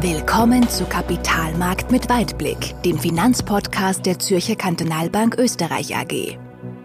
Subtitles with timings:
[0.00, 6.38] Willkommen zu Kapitalmarkt mit Weitblick, dem Finanzpodcast der Zürcher Kantonalbank Österreich AG.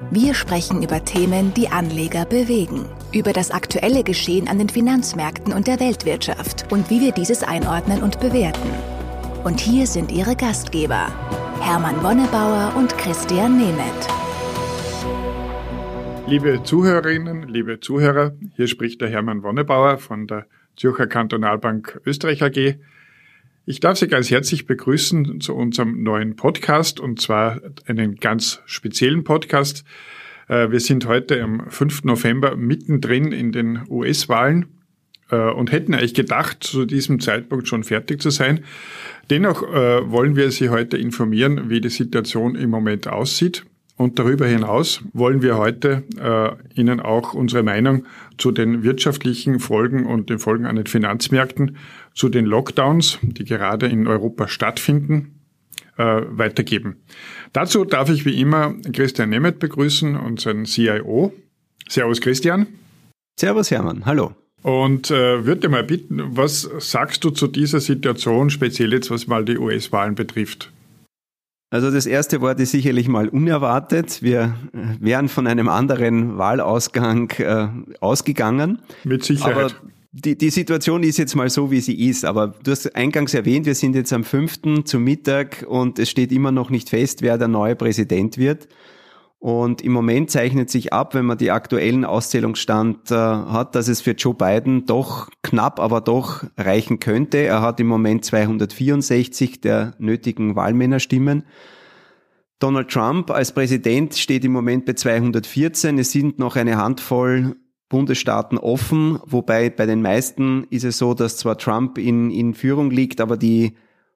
[0.09, 5.67] Wir sprechen über Themen, die Anleger bewegen, über das aktuelle Geschehen an den Finanzmärkten und
[5.67, 8.71] der Weltwirtschaft und wie wir dieses einordnen und bewerten.
[9.43, 11.05] Und hier sind Ihre Gastgeber,
[11.61, 14.07] Hermann Wonnebauer und Christian Nemeth.
[16.25, 22.79] Liebe Zuhörerinnen, liebe Zuhörer, hier spricht der Hermann Wonnebauer von der Zürcher Kantonalbank Österreich AG.
[23.65, 29.23] Ich darf Sie ganz herzlich begrüßen zu unserem neuen Podcast und zwar einen ganz speziellen
[29.23, 29.85] Podcast.
[30.49, 32.03] Äh, wir sind heute am 5.
[32.03, 34.65] November mittendrin in den US-Wahlen
[35.31, 38.65] äh, und hätten eigentlich gedacht, zu diesem Zeitpunkt schon fertig zu sein.
[39.29, 43.63] Dennoch äh, wollen wir Sie heute informieren, wie die Situation im Moment aussieht.
[43.95, 46.03] Und darüber hinaus wollen wir heute
[46.73, 48.07] Ihnen auch unsere Meinung
[48.39, 51.77] zu den wirtschaftlichen Folgen und den Folgen an den Finanzmärkten
[52.13, 55.39] zu den Lockdowns, die gerade in Europa stattfinden,
[55.97, 56.97] äh, weitergeben.
[57.51, 61.33] Dazu darf ich wie immer Christian Nemeth begrüßen, unseren CIO.
[61.87, 62.67] Servus Christian.
[63.39, 64.35] Servus Hermann, hallo.
[64.61, 69.43] Und äh, würde mal bitten, was sagst du zu dieser Situation, speziell jetzt was mal
[69.43, 70.71] die US-Wahlen betrifft?
[71.69, 74.21] Also das erste Wort ist sicherlich mal unerwartet.
[74.21, 77.67] Wir äh, wären von einem anderen Wahlausgang äh,
[77.99, 78.79] ausgegangen.
[79.03, 79.75] Mit Sicherheit.
[79.75, 83.33] Aber die, die Situation ist jetzt mal so, wie sie ist, aber du hast eingangs
[83.33, 84.83] erwähnt, wir sind jetzt am 5.
[84.85, 88.67] zum Mittag und es steht immer noch nicht fest, wer der neue Präsident wird.
[89.39, 93.99] Und im Moment zeichnet sich ab, wenn man die aktuellen Auszählungsstand äh, hat, dass es
[93.99, 97.39] für Joe Biden doch knapp, aber doch reichen könnte.
[97.39, 101.43] Er hat im Moment 264 der nötigen Wahlmännerstimmen.
[102.59, 105.97] Donald Trump als Präsident steht im Moment bei 214.
[105.97, 107.57] Es sind noch eine Handvoll
[107.89, 112.89] Bundesstaaten offen, wobei bei den meisten ist es so, dass zwar Trump in, in Führung
[112.89, 113.73] liegt, aber die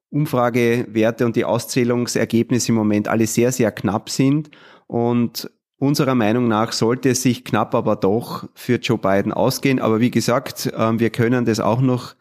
[0.09, 4.49] Umfragewerte und die Auszählungsergebnisse im Moment alle sehr, sehr knapp sind.
[4.87, 9.79] Und unserer Meinung nach sollte es sich knapp aber doch für Joe Biden ausgehen.
[9.79, 12.15] Aber wie gesagt, ähm, wir können das auch noch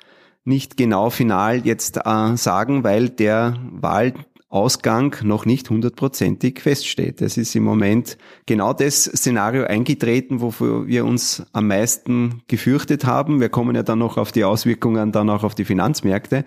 [0.44, 4.14] nicht genau final jetzt äh, sagen, weil der Wahl
[4.56, 7.20] Ausgang noch nicht hundertprozentig feststeht.
[7.20, 13.38] Es ist im Moment genau das Szenario eingetreten, wofür wir uns am meisten gefürchtet haben.
[13.38, 16.46] Wir kommen ja dann noch auf die Auswirkungen dann auch auf die Finanzmärkte.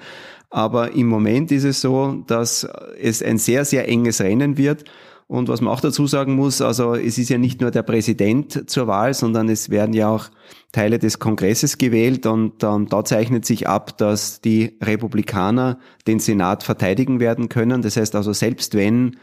[0.50, 2.68] Aber im Moment ist es so, dass
[3.00, 4.86] es ein sehr, sehr enges Rennen wird.
[5.30, 8.68] Und was man auch dazu sagen muss, also es ist ja nicht nur der Präsident
[8.68, 10.30] zur Wahl, sondern es werden ja auch
[10.72, 16.64] Teile des Kongresses gewählt und ähm, da zeichnet sich ab, dass die Republikaner den Senat
[16.64, 17.84] verteidigen werden können.
[17.84, 19.18] Das heißt also, selbst wenn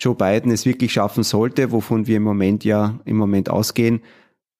[0.00, 4.00] Joe Biden es wirklich schaffen sollte, wovon wir im Moment ja im Moment ausgehen,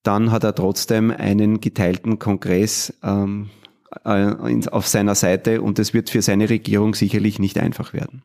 [0.03, 3.49] dann hat er trotzdem einen geteilten Kongress ähm,
[4.05, 8.23] äh, auf seiner Seite und es wird für seine Regierung sicherlich nicht einfach werden.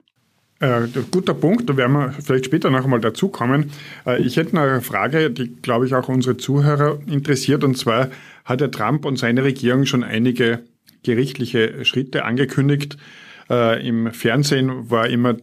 [0.62, 3.73] Äh, guter Punkt, da werden wir vielleicht später noch einmal dazu kommen.
[4.06, 7.65] Äh, ich hätte noch eine Frage, die, glaube ich, auch unsere Zuhörer interessiert.
[7.65, 8.11] Und zwar
[8.45, 10.61] hat der Trump und seine Regierung schon einige
[11.03, 12.97] gerichtliche Schritte angekündigt.
[13.50, 15.34] Äh, Im Fernsehen war immer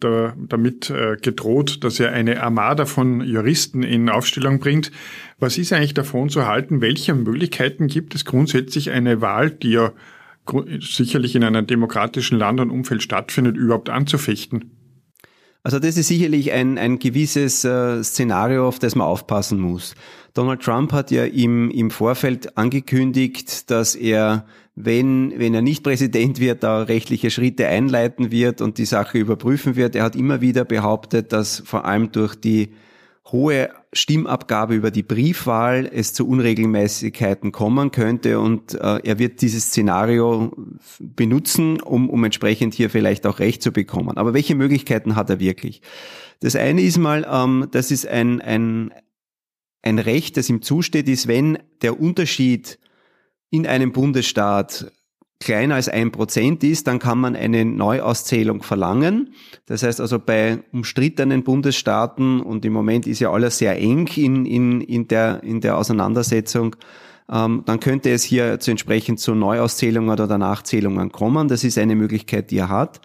[0.00, 4.90] da, damit gedroht, dass er eine Armada von Juristen in Aufstellung bringt.
[5.38, 6.80] Was ist eigentlich davon zu halten?
[6.80, 9.92] Welche Möglichkeiten gibt es grundsätzlich eine Wahl, die ja
[10.80, 14.70] sicherlich in einem demokratischen Land und Umfeld stattfindet, überhaupt anzufechten?
[15.62, 19.94] Also das ist sicherlich ein, ein gewisses äh, Szenario, auf das man aufpassen muss.
[20.34, 24.44] Donald Trump hat ja im, im Vorfeld angekündigt, dass er,
[24.74, 29.74] wenn, wenn er nicht Präsident wird, da rechtliche Schritte einleiten wird und die Sache überprüfen
[29.74, 29.96] wird.
[29.96, 32.74] Er hat immer wieder behauptet, dass vor allem durch die
[33.32, 39.66] hohe Stimmabgabe über die Briefwahl es zu Unregelmäßigkeiten kommen könnte und äh, er wird dieses
[39.66, 40.52] Szenario
[40.98, 44.16] benutzen, um, um entsprechend hier vielleicht auch Recht zu bekommen.
[44.16, 45.80] Aber welche Möglichkeiten hat er wirklich?
[46.40, 48.92] Das eine ist mal, ähm, das ist ein, ein,
[49.82, 52.78] ein Recht, das ihm zusteht, ist, wenn der Unterschied
[53.50, 54.92] in einem Bundesstaat
[55.44, 59.34] kleiner als ein Prozent ist, dann kann man eine Neuauszählung verlangen.
[59.66, 64.46] Das heißt also bei umstrittenen Bundesstaaten und im Moment ist ja alles sehr eng in,
[64.46, 66.76] in, in, der, in der Auseinandersetzung,
[67.30, 71.48] ähm, dann könnte es hier zu entsprechend zu Neuauszählungen oder Nachzählungen kommen.
[71.48, 73.00] Das ist eine Möglichkeit, die er hat.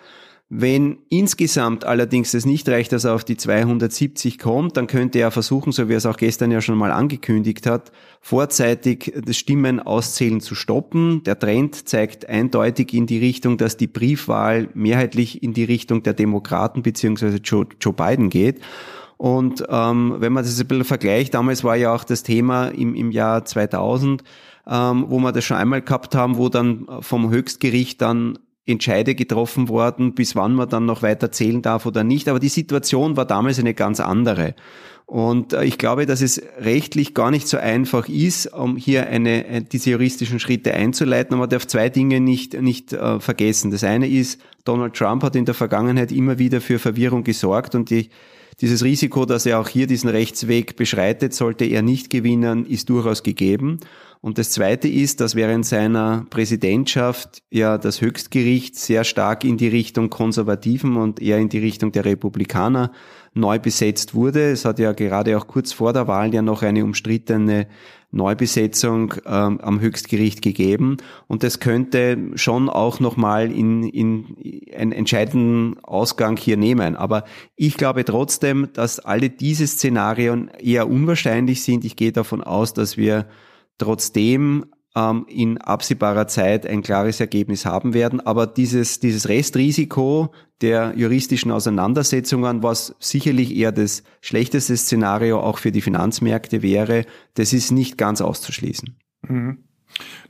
[0.52, 5.30] Wenn insgesamt allerdings es nicht reicht, dass er auf die 270 kommt, dann könnte er
[5.30, 9.80] versuchen, so wie er es auch gestern ja schon mal angekündigt hat, vorzeitig das Stimmen
[9.80, 11.22] auszählen zu stoppen.
[11.24, 16.14] Der Trend zeigt eindeutig in die Richtung, dass die Briefwahl mehrheitlich in die Richtung der
[16.16, 18.60] Demokraten beziehungsweise Joe, Joe Biden geht.
[19.18, 22.96] Und ähm, wenn man das ein bisschen vergleicht, damals war ja auch das Thema im,
[22.96, 24.24] im Jahr 2000,
[24.68, 29.70] ähm, wo wir das schon einmal gehabt haben, wo dann vom Höchstgericht dann Entscheide getroffen
[29.70, 32.28] worden, bis wann man dann noch weiter zählen darf oder nicht.
[32.30, 34.56] Aber die Situation war damals eine ganz andere.
[35.10, 39.48] Und äh, ich glaube, dass es rechtlich gar nicht so einfach ist, um hier eine,
[39.48, 41.34] äh, diese juristischen Schritte einzuleiten.
[41.34, 43.72] Aber man darf zwei Dinge nicht, nicht äh, vergessen.
[43.72, 47.90] Das eine ist, Donald Trump hat in der Vergangenheit immer wieder für Verwirrung gesorgt und
[47.90, 48.10] die,
[48.62, 53.24] dieses Risiko, dass er auch hier diesen Rechtsweg beschreitet, sollte er nicht gewinnen, ist durchaus
[53.24, 53.80] gegeben.
[54.22, 59.70] Und das Zweite ist, dass während seiner Präsidentschaft ja das Höchstgericht sehr stark in die
[59.70, 62.92] Richtung Konservativen und eher in die Richtung der Republikaner
[63.34, 64.52] neu besetzt wurde.
[64.52, 67.68] Es hat ja gerade auch kurz vor der Wahl ja noch eine umstrittene
[68.12, 70.98] Neubesetzung ähm, am Höchstgericht gegeben.
[71.28, 74.36] Und das könnte schon auch nochmal in, in
[74.76, 76.96] einen entscheidenden Ausgang hier nehmen.
[76.96, 77.24] Aber
[77.56, 81.86] ich glaube trotzdem, dass alle diese Szenarien eher unwahrscheinlich sind.
[81.86, 83.28] Ich gehe davon aus, dass wir
[83.78, 84.66] trotzdem
[84.96, 88.20] ähm, in absehbarer Zeit ein klares Ergebnis haben werden.
[88.22, 90.32] Aber dieses, dieses Restrisiko
[90.62, 97.06] der juristischen Auseinandersetzungen, was sicherlich eher das schlechteste Szenario auch für die Finanzmärkte wäre,
[97.36, 98.96] das ist nicht ganz auszuschließen.
[99.22, 99.69] Mhm.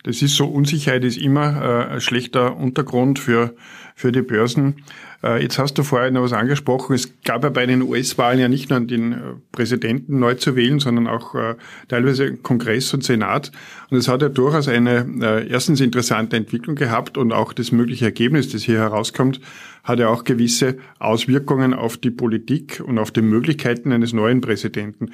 [0.04, 3.56] Das ist so, Unsicherheit ist immer äh, ein schlechter Untergrund für,
[3.96, 4.84] für die Börsen.
[5.24, 6.96] Äh, jetzt hast du vorher noch was angesprochen.
[6.96, 9.18] Es gab ja bei den US-Wahlen ja nicht nur den äh,
[9.52, 11.56] Präsidenten neu zu wählen, sondern auch äh,
[11.90, 13.52] teilweise Kongress und Senat.
[13.90, 18.06] Und es hat ja durchaus eine äh, erstens interessante Entwicklung gehabt und auch das mögliche
[18.06, 19.42] Ergebnis, das hier herauskommt,
[19.84, 25.12] hat ja auch gewisse Auswirkungen auf die Politik und auf die Möglichkeiten eines neuen Präsidenten.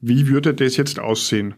[0.00, 1.54] Wie würde das jetzt aussehen?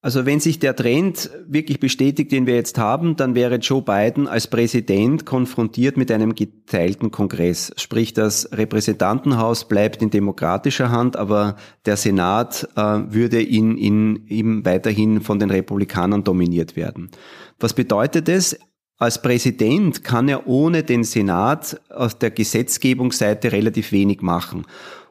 [0.00, 4.28] Also wenn sich der Trend wirklich bestätigt, den wir jetzt haben, dann wäre Joe Biden
[4.28, 7.72] als Präsident konfrontiert mit einem geteilten Kongress.
[7.76, 14.64] Sprich, das Repräsentantenhaus bleibt in demokratischer Hand, aber der Senat äh, würde in, in, ihm
[14.64, 17.10] weiterhin von den Republikanern dominiert werden.
[17.58, 18.56] Was bedeutet es?
[18.98, 24.64] Als Präsident kann er ohne den Senat aus der Gesetzgebungsseite relativ wenig machen.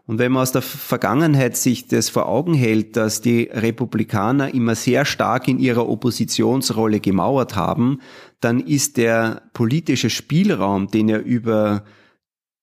[0.07, 4.73] Und wenn man aus der Vergangenheit sich das vor Augen hält, dass die Republikaner immer
[4.73, 7.99] sehr stark in ihrer Oppositionsrolle gemauert haben,
[8.39, 11.83] dann ist der politische Spielraum, den er über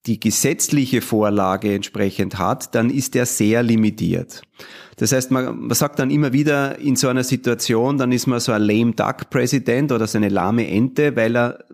[0.06, 4.42] die gesetzliche Vorlage entsprechend hat, dann ist er sehr limitiert.
[4.96, 8.40] Das heißt, man, man sagt dann immer wieder in so einer Situation, dann ist man
[8.40, 11.64] so ein lame duck Präsident oder so eine lahme Ente, weil er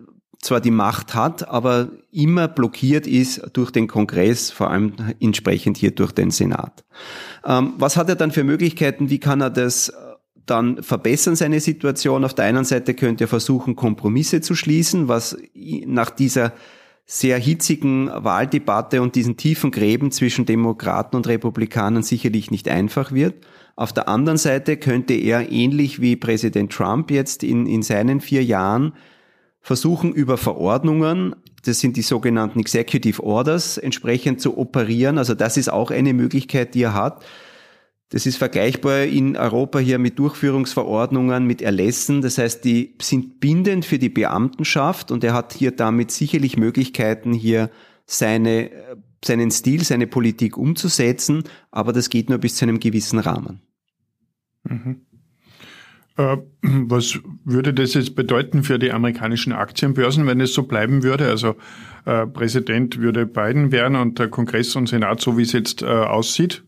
[0.41, 5.91] zwar die Macht hat, aber immer blockiert ist durch den Kongress, vor allem entsprechend hier
[5.91, 6.83] durch den Senat.
[7.45, 9.09] Ähm, was hat er dann für Möglichkeiten?
[9.09, 9.93] Wie kann er das äh,
[10.47, 12.25] dann verbessern, seine Situation?
[12.25, 15.37] Auf der einen Seite könnte er versuchen, Kompromisse zu schließen, was
[15.85, 16.53] nach dieser
[17.05, 23.45] sehr hitzigen Wahldebatte und diesen tiefen Gräben zwischen Demokraten und Republikanern sicherlich nicht einfach wird.
[23.75, 28.43] Auf der anderen Seite könnte er ähnlich wie Präsident Trump jetzt in, in seinen vier
[28.43, 28.93] Jahren
[29.61, 35.17] versuchen über Verordnungen, das sind die sogenannten Executive Orders, entsprechend zu operieren.
[35.17, 37.23] Also das ist auch eine Möglichkeit, die er hat.
[38.09, 42.21] Das ist vergleichbar in Europa hier mit Durchführungsverordnungen, mit Erlässen.
[42.21, 47.31] Das heißt, die sind bindend für die Beamtenschaft und er hat hier damit sicherlich Möglichkeiten,
[47.31, 47.69] hier
[48.05, 48.71] seine,
[49.23, 51.43] seinen Stil, seine Politik umzusetzen.
[51.69, 53.61] Aber das geht nur bis zu einem gewissen Rahmen.
[54.63, 55.05] Mhm.
[56.21, 61.27] Äh, was würde das jetzt bedeuten für die amerikanischen Aktienbörsen, wenn es so bleiben würde?
[61.27, 61.55] Also
[62.05, 65.85] äh, Präsident würde Biden werden und der Kongress und Senat, so wie es jetzt äh,
[65.85, 66.63] aussieht?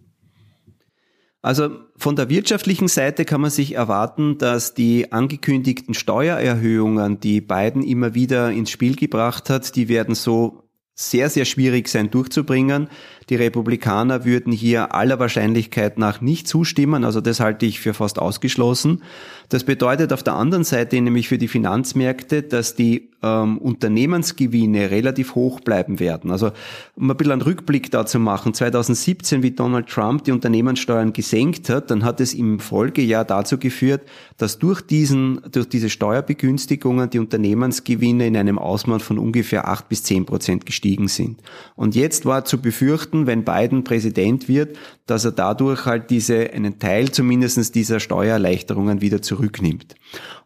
[1.41, 7.83] Also von der wirtschaftlichen Seite kann man sich erwarten, dass die angekündigten Steuererhöhungen, die Biden
[7.83, 10.62] immer wieder ins Spiel gebracht hat, die werden so
[10.95, 12.88] sehr, sehr schwierig sein durchzubringen.
[13.29, 18.19] Die Republikaner würden hier aller Wahrscheinlichkeit nach nicht zustimmen, also das halte ich für fast
[18.19, 19.01] ausgeschlossen.
[19.50, 25.35] Das bedeutet auf der anderen Seite nämlich für die Finanzmärkte, dass die ähm, Unternehmensgewinne relativ
[25.35, 26.31] hoch bleiben werden.
[26.31, 26.51] Also
[26.95, 31.91] um ein bisschen einen Rückblick dazu machen, 2017, wie Donald Trump die Unternehmenssteuern gesenkt hat,
[31.91, 34.01] dann hat es im Folgejahr dazu geführt,
[34.38, 40.03] dass durch diesen, durch diese Steuerbegünstigungen die Unternehmensgewinne in einem Ausmaß von ungefähr acht bis
[40.03, 41.41] zehn Prozent gestiegen sind.
[41.75, 46.79] Und jetzt war zu befürchten, wenn Biden Präsident wird, dass er dadurch halt diese, einen
[46.79, 49.95] Teil zumindestens dieser Steuererleichterungen wieder zurücknimmt.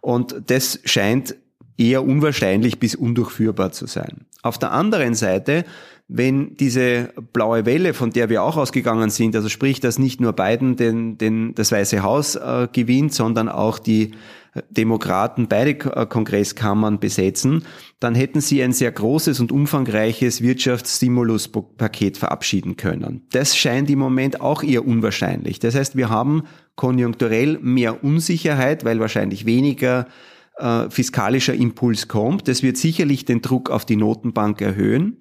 [0.02, 1.36] Und das scheint
[1.78, 4.26] eher unwahrscheinlich bis undurchführbar zu sein.
[4.42, 5.66] Auf der anderen Seite,
[6.08, 10.34] wenn diese blaue Welle, von der wir auch ausgegangen sind, also sprich, dass nicht nur
[10.34, 14.12] Biden den, den, das Weiße Haus äh, gewinnt, sondern auch die
[14.70, 17.64] Demokraten beide äh, Kongresskammern besetzen,
[18.00, 23.26] dann hätten sie ein sehr großes und umfangreiches Wirtschaftsstimuluspaket verabschieden können.
[23.32, 25.60] Das scheint im Moment auch eher unwahrscheinlich.
[25.60, 26.44] Das heißt, wir haben
[26.76, 30.08] konjunkturell mehr Unsicherheit, weil wahrscheinlich weniger
[30.58, 32.48] äh, fiskalischer Impuls kommt.
[32.48, 35.18] Das wird sicherlich den Druck auf die Notenbank erhöhen.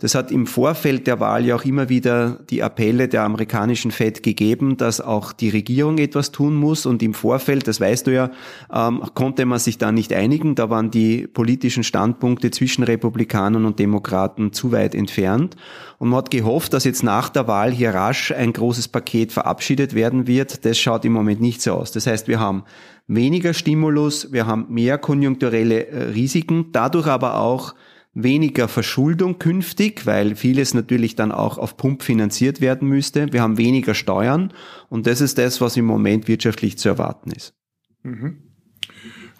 [0.00, 4.22] Das hat im Vorfeld der Wahl ja auch immer wieder die Appelle der amerikanischen Fed
[4.22, 6.86] gegeben, dass auch die Regierung etwas tun muss.
[6.86, 8.30] Und im Vorfeld, das weißt du ja,
[8.72, 10.54] ähm, konnte man sich da nicht einigen.
[10.54, 15.56] Da waren die politischen Standpunkte zwischen Republikanern und Demokraten zu weit entfernt.
[15.98, 19.94] Und man hat gehofft, dass jetzt nach der Wahl hier rasch ein großes Paket verabschiedet
[19.94, 20.64] werden wird.
[20.64, 21.92] Das schaut im Moment nicht so aus.
[21.92, 22.64] Das heißt, wir haben
[23.06, 27.74] weniger Stimulus, wir haben mehr konjunkturelle äh, Risiken, dadurch aber auch
[28.12, 33.32] weniger Verschuldung künftig, weil vieles natürlich dann auch auf Pump finanziert werden müsste.
[33.32, 34.52] Wir haben weniger Steuern
[34.88, 37.54] und das ist das, was im Moment wirtschaftlich zu erwarten ist.
[38.02, 38.38] Mhm.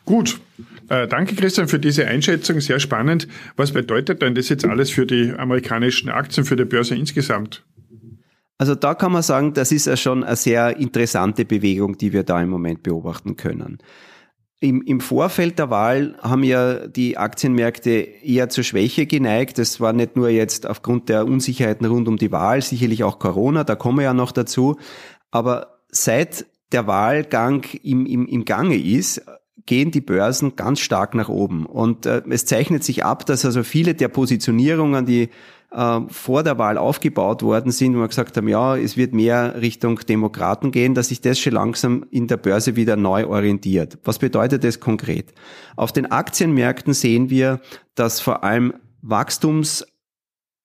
[0.04, 0.40] Gut.
[0.88, 2.60] Äh, danke, Christian, für diese Einschätzung.
[2.60, 3.28] Sehr spannend.
[3.56, 7.64] Was bedeutet denn das jetzt alles für die amerikanischen Aktien, für die Börse insgesamt?
[8.58, 12.24] Also da kann man sagen, das ist ja schon eine sehr interessante Bewegung, die wir
[12.24, 13.78] da im Moment beobachten können.
[14.62, 19.56] Im, Im Vorfeld der Wahl haben ja die Aktienmärkte eher zur Schwäche geneigt.
[19.56, 23.64] Das war nicht nur jetzt aufgrund der Unsicherheiten rund um die Wahl, sicherlich auch Corona,
[23.64, 24.76] da kommen wir ja noch dazu.
[25.30, 29.22] Aber seit der Wahlgang im, im, im Gange ist,
[29.64, 31.64] gehen die Börsen ganz stark nach oben.
[31.64, 35.30] Und äh, es zeichnet sich ab, dass also viele der Positionierungen, die
[35.72, 39.60] äh, vor der Wahl aufgebaut worden sind, wo wir gesagt haben, ja, es wird mehr
[39.60, 43.98] Richtung Demokraten gehen, dass sich das schon langsam in der Börse wieder neu orientiert.
[44.04, 45.32] Was bedeutet das konkret?
[45.76, 47.60] Auf den Aktienmärkten sehen wir,
[47.94, 49.86] dass vor allem Wachstums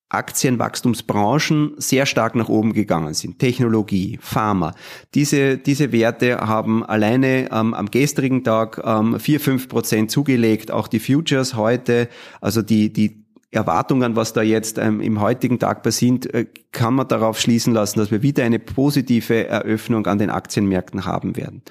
[0.09, 3.39] Aktienwachstumsbranchen sehr stark nach oben gegangen sind.
[3.39, 4.73] Technologie, Pharma.
[5.13, 10.69] Diese, diese Werte haben alleine ähm, am gestrigen Tag ähm, 4, 5 Prozent zugelegt.
[10.69, 12.07] Auch die Futures heute,
[12.39, 17.07] also die, die Erwartungen, was da jetzt ähm, im heutigen Tag passiert, äh, kann man
[17.07, 21.61] darauf schließen lassen, dass wir wieder eine positive Eröffnung an den Aktienmärkten haben werden.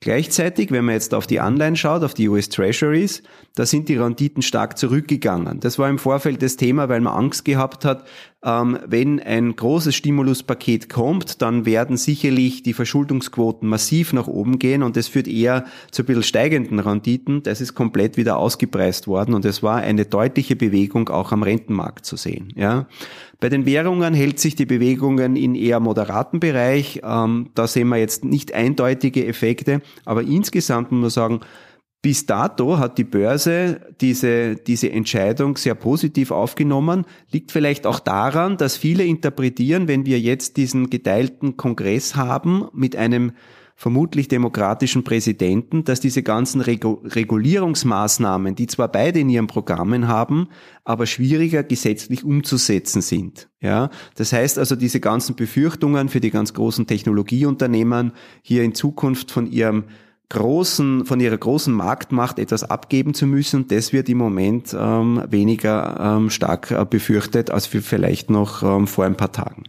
[0.00, 3.22] Gleichzeitig, wenn man jetzt auf die Anleihen schaut, auf die US Treasuries,
[3.54, 5.58] da sind die Renditen stark zurückgegangen.
[5.60, 8.06] Das war im Vorfeld das Thema, weil man Angst gehabt hat,
[8.46, 14.84] ähm, wenn ein großes Stimuluspaket kommt, dann werden sicherlich die Verschuldungsquoten massiv nach oben gehen
[14.84, 17.42] und das führt eher zu ein bisschen steigenden Renditen.
[17.42, 22.06] Das ist komplett wieder ausgepreist worden und es war eine deutliche Bewegung auch am Rentenmarkt
[22.06, 22.52] zu sehen.
[22.54, 22.86] Ja.
[23.40, 27.00] Bei den Währungen hält sich die Bewegungen in eher moderaten Bereich.
[27.02, 31.40] Ähm, da sehen wir jetzt nicht eindeutige Effekte, aber insgesamt muss man sagen,
[32.06, 37.04] bis dato hat die Börse diese, diese Entscheidung sehr positiv aufgenommen.
[37.32, 42.94] Liegt vielleicht auch daran, dass viele interpretieren, wenn wir jetzt diesen geteilten Kongress haben mit
[42.94, 43.32] einem
[43.74, 50.46] vermutlich demokratischen Präsidenten, dass diese ganzen Regulierungsmaßnahmen, die zwar beide in ihren Programmen haben,
[50.84, 53.48] aber schwieriger gesetzlich umzusetzen sind.
[53.60, 59.32] Ja, das heißt also, diese ganzen Befürchtungen für die ganz großen Technologieunternehmen hier in Zukunft
[59.32, 59.86] von ihrem
[60.28, 63.68] großen, von ihrer großen Marktmacht etwas abgeben zu müssen.
[63.68, 69.04] Das wird im Moment ähm, weniger ähm, stark äh, befürchtet als vielleicht noch ähm, vor
[69.04, 69.64] ein paar Tagen.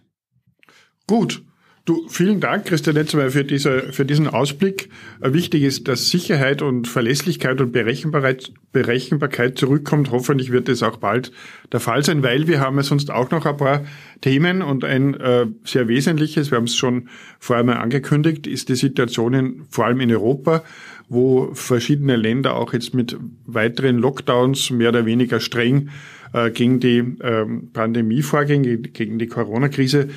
[1.06, 1.44] Gut,
[1.88, 4.90] Du, vielen Dank, Christian Netzmeier, für, diese, für diesen Ausblick.
[5.22, 10.12] Äh, wichtig ist, dass Sicherheit und Verlässlichkeit und Berechenbarkeit, Berechenbarkeit zurückkommt.
[10.12, 11.32] Hoffentlich wird es auch bald
[11.72, 13.86] der Fall sein, weil wir haben ja sonst auch noch ein paar
[14.20, 17.08] Themen und ein äh, sehr wesentliches, wir haben es schon
[17.40, 20.66] vorher mal angekündigt, ist die Situation in, vor allem in Europa,
[21.08, 23.16] wo verschiedene Länder auch jetzt mit
[23.46, 25.88] weiteren Lockdowns mehr oder weniger streng
[26.34, 30.10] äh, gegen die ähm, Pandemie vorgehen, gegen die Corona-Krise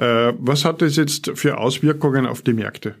[0.00, 2.96] was hat das jetzt für Auswirkungen auf die Märkte?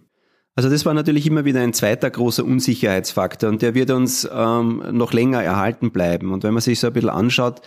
[0.56, 4.82] Also das war natürlich immer wieder ein zweiter großer Unsicherheitsfaktor und der wird uns ähm,
[4.90, 6.32] noch länger erhalten bleiben.
[6.32, 7.62] Und wenn man sich so ein bisschen anschaut,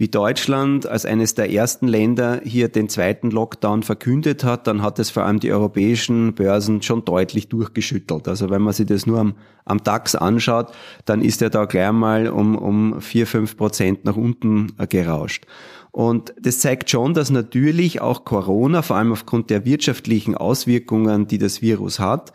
[0.00, 5.00] wie Deutschland als eines der ersten Länder hier den zweiten Lockdown verkündet hat, dann hat
[5.00, 8.28] es vor allem die europäischen Börsen schon deutlich durchgeschüttelt.
[8.28, 10.72] Also wenn man sich das nur am, am DAX anschaut,
[11.04, 15.46] dann ist er da gleich mal um, um vier fünf Prozent nach unten äh, gerauscht.
[15.90, 21.38] Und das zeigt schon, dass natürlich auch Corona, vor allem aufgrund der wirtschaftlichen Auswirkungen, die
[21.38, 22.32] das Virus hat,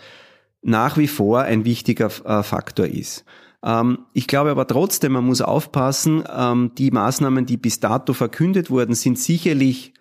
[0.62, 3.26] nach wie vor ein wichtiger äh, Faktor ist.
[3.64, 8.70] Ähm, ich glaube aber trotzdem, man muss aufpassen, ähm, die Maßnahmen, die bis dato verkündet
[8.70, 9.94] wurden, sind sicherlich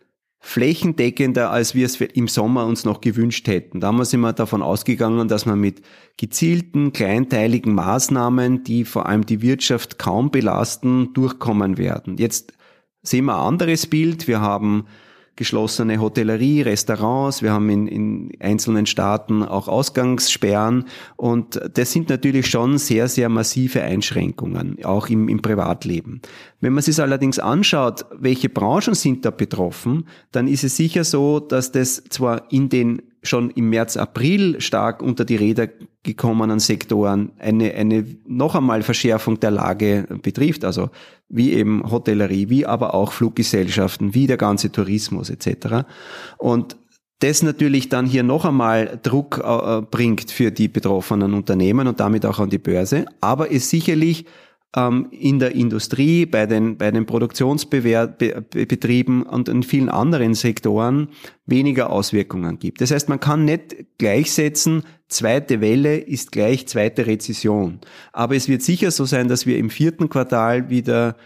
[0.44, 3.78] flächendeckender, als wir es im Sommer uns noch gewünscht hätten.
[3.78, 5.82] Damals sind wir davon ausgegangen, dass man mit
[6.16, 12.18] gezielten, kleinteiligen Maßnahmen, die vor allem die Wirtschaft kaum belasten, durchkommen werden.
[12.18, 12.54] Jetzt
[13.02, 14.28] sehen wir ein anderes Bild.
[14.28, 14.86] Wir haben
[15.34, 20.84] geschlossene Hotellerie, Restaurants, wir haben in, in einzelnen Staaten auch Ausgangssperren
[21.16, 26.20] und das sind natürlich schon sehr, sehr massive Einschränkungen, auch im, im Privatleben.
[26.60, 31.40] Wenn man sich allerdings anschaut, welche Branchen sind da betroffen, dann ist es sicher so,
[31.40, 35.68] dass das zwar in den schon im März, April stark unter die Räder
[36.02, 40.90] gekommenen Sektoren eine, eine noch einmal Verschärfung der Lage betrifft, also
[41.28, 45.84] wie eben Hotellerie, wie aber auch Fluggesellschaften, wie der ganze Tourismus etc.
[46.38, 46.76] Und
[47.20, 52.26] das natürlich dann hier noch einmal Druck äh, bringt für die betroffenen Unternehmen und damit
[52.26, 54.26] auch an die Börse, aber es sicherlich
[54.74, 61.08] ähm, in der Industrie, bei den, bei den Produktionsbetrieben und in vielen anderen Sektoren
[61.46, 62.80] weniger Auswirkungen gibt.
[62.80, 67.80] Das heißt, man kann nicht gleichsetzen, zweite Welle ist gleich zweite Rezession.
[68.12, 71.16] Aber es wird sicher so sein, dass wir im vierten Quartal wieder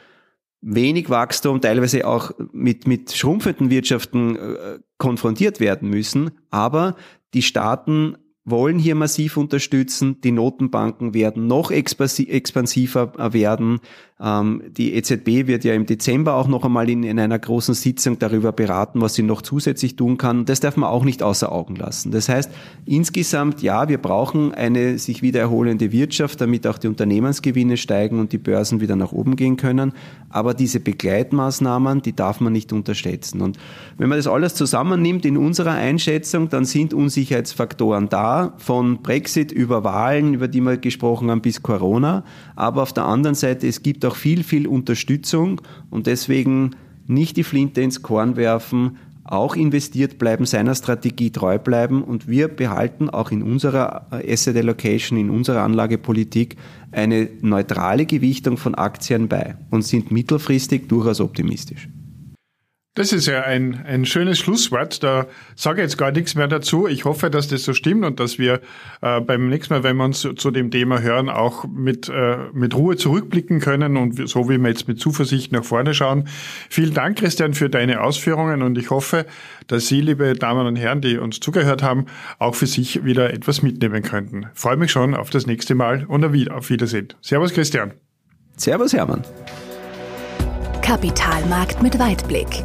[0.61, 6.33] wenig Wachstum, teilweise auch mit, mit schrumpfenden Wirtschaften äh, konfrontiert werden müssen.
[6.51, 6.97] Aber
[7.35, 10.21] die Staaten wollen hier massiv unterstützen.
[10.23, 13.81] Die Notenbanken werden noch expansiver werden.
[14.19, 18.19] Ähm, die EZB wird ja im Dezember auch noch einmal in, in einer großen Sitzung
[18.19, 20.47] darüber beraten, was sie noch zusätzlich tun kann.
[20.47, 22.13] Das darf man auch nicht außer Augen lassen.
[22.13, 22.51] Das heißt,
[22.87, 28.33] insgesamt, ja, wir brauchen eine sich wieder erholende Wirtschaft, damit auch die Unternehmensgewinne steigen und
[28.33, 29.93] die Börsen wieder nach oben gehen können.
[30.31, 33.43] Aber diese Begleitmaßnahmen, die darf man nicht unterschätzen.
[33.43, 33.59] Und
[33.99, 39.85] wenn man das alles zusammennimmt in unserer Einschätzung, dann sind Unsicherheitsfaktoren da, von Brexit über
[39.85, 42.25] Wahlen, über die wir gesprochen haben, bis Corona.
[42.55, 45.61] Aber auf der anderen Seite, es gibt auch viel, viel Unterstützung
[45.91, 52.03] und deswegen nicht die Flinte ins Korn werfen, auch investiert bleiben, seiner Strategie treu bleiben
[52.03, 56.57] und wir behalten auch in unserer Asset Allocation, in unserer Anlagepolitik
[56.93, 61.89] eine neutrale Gewichtung von Aktien bei und sind mittelfristig durchaus optimistisch.
[62.97, 65.03] Das ist ja ein, ein schönes Schlusswort.
[65.03, 66.89] Da sage ich jetzt gar nichts mehr dazu.
[66.89, 68.63] Ich hoffe, dass das so stimmt und dass wir
[69.03, 72.39] äh, beim nächsten Mal, wenn wir uns zu, zu dem Thema hören, auch mit, äh,
[72.55, 76.27] mit Ruhe zurückblicken können und so wie wir jetzt mit Zuversicht nach vorne schauen.
[76.71, 79.27] Vielen Dank, Christian, für deine Ausführungen und ich hoffe,
[79.67, 82.07] dass Sie, liebe Damen und Herren, die uns zugehört haben,
[82.39, 84.47] auch für sich wieder etwas mitnehmen könnten.
[84.55, 87.09] freue mich schon auf das nächste Mal und auf Wiedersehen.
[87.21, 87.93] Servus, Christian.
[88.57, 89.23] Servus, Hermann.
[90.81, 92.65] Kapitalmarkt mit Weitblick